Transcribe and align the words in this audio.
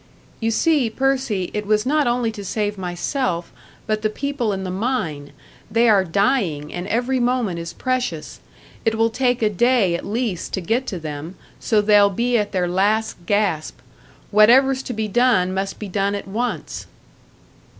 "You 0.39 0.49
see, 0.49 0.89
Percy, 0.89 1.51
it 1.53 1.67
was 1.67 1.85
not 1.85 2.07
only 2.07 2.31
to 2.31 2.43
save 2.43 2.75
myself, 2.75 3.53
but 3.85 4.01
the 4.01 4.09
people 4.09 4.51
in 4.51 4.63
the 4.63 4.71
mine! 4.71 5.31
They 5.69 5.87
are 5.89 6.03
dying, 6.03 6.73
and 6.73 6.87
every 6.87 7.19
moment 7.19 7.59
is 7.59 7.71
precious. 7.71 8.39
It 8.83 8.95
will 8.95 9.11
take 9.11 9.43
a 9.43 9.49
day 9.51 9.93
at 9.93 10.03
least 10.03 10.53
to 10.53 10.59
get 10.61 10.87
to 10.87 10.97
them, 10.97 11.35
so 11.59 11.81
they'll 11.83 12.09
be 12.09 12.35
at 12.35 12.51
their 12.51 12.67
last 12.67 13.27
gasp. 13.27 13.77
Whatever's 14.31 14.81
to 14.81 14.93
be 14.93 15.07
done 15.07 15.53
must 15.53 15.77
be 15.77 15.87
done 15.87 16.15
at 16.15 16.27
once." 16.27 16.87